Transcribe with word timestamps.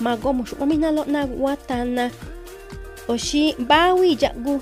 mago 0.00 0.32
mushuminalo 0.32 1.04
na 1.04 1.26
watana 1.26 2.10
oshi 3.08 3.54
bawi 3.58 4.16
jagu 4.16 4.60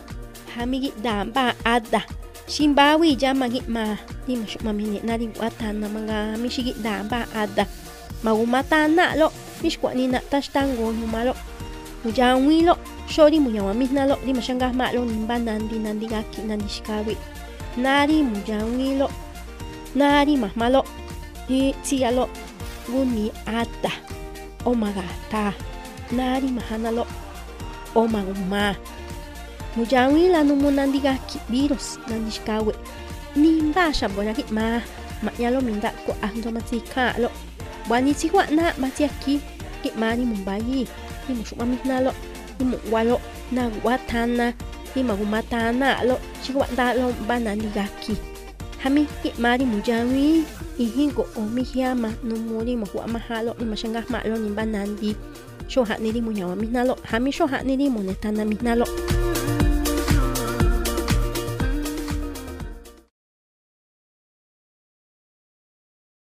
hamigi 0.57 0.93
damba 1.03 1.55
ada. 1.65 2.05
Shimbawi 2.47 3.19
jamagi 3.19 3.67
ma 3.67 3.99
di 4.27 4.39
mashumamini 4.39 5.03
nari 5.03 5.27
watana 5.35 5.91
manga 5.91 6.39
mishigi 6.39 6.79
damba 6.79 7.27
ada. 7.35 7.67
Magumatana 8.23 9.19
lo 9.19 9.33
mishkwani 9.63 10.07
na 10.09 10.21
tashtango 10.21 10.93
numalo 10.93 11.35
mujanwilo 12.05 12.79
shori 13.11 13.41
muyawamisnalo 13.41 14.19
di 14.25 14.33
mashanga 14.35 14.73
malo 14.73 15.05
nimba 15.05 15.39
nandi 15.39 15.79
nandi 15.79 16.07
gaki 16.07 16.43
nandi 16.47 16.69
shikawi 16.69 17.17
nari 17.77 18.23
mujanwilo 18.23 19.11
nari 19.95 20.37
mahmalo 20.37 20.85
di 21.49 21.75
tiyalo 21.83 22.29
guni 22.89 23.33
ata 23.47 23.91
omagata 24.67 25.55
nari 26.13 26.51
mahanalo 26.51 27.07
omaguma 27.95 28.75
mujawila 29.77 30.45
numu 30.45 30.71
nandi 30.71 30.99
gaki 30.99 31.39
virus 31.49 31.99
nandi 32.11 32.31
shikawe 32.31 32.75
nimba 33.37 33.95
shabonaki 33.95 34.45
ma 34.51 34.83
manyalo 35.23 35.61
minda 35.61 35.95
ko 36.05 36.13
ahndo 36.23 36.51
matsikalo 36.51 37.31
bwani 37.89 38.15
tihwa 38.15 38.47
na 38.51 38.75
matiaki 38.79 39.41
ki 39.83 39.91
mari 39.97 40.25
mumbayi 40.27 40.89
ni 41.29 41.33
mushumamisnalo 41.35 42.13
ni 42.59 42.65
muwalo 42.67 43.21
na 43.53 43.71
hami 48.87 49.03
ki 49.19 49.35
mari 49.43 49.67
mujawi 49.67 50.47
ihin 50.79 51.11
ko 51.11 51.27
omi 51.35 51.67
hiama 51.67 52.15
no 52.23 52.39
muri 52.39 52.79
mo 52.79 52.87
hua 52.87 53.11
mahalo 53.11 53.51
ni 53.59 53.67
mashanga 53.67 54.07
ma 54.07 54.23
lo 54.23 54.39
ni 54.39 54.55
banandi 54.55 55.11
shoha 55.67 55.99
ni 55.99 56.15
limu 56.15 56.31
nyawa 56.31 56.55
mi 56.55 56.71
nalo 56.71 56.95
hami 57.11 57.35
shoha 57.35 57.67
ni 57.67 57.75
limu 57.75 58.07
netana 58.07 58.47
mi 58.47 58.55
nalo 58.63 58.87